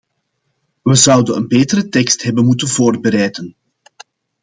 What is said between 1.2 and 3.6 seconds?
een betere tekst hebben moeten voorbereiden.